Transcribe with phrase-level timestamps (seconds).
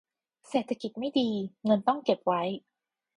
[0.49, 1.29] เศรษฐกิจไม่ดี
[1.65, 2.41] เงินต้องเก็บไว้